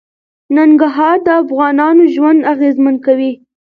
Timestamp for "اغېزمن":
2.53-2.95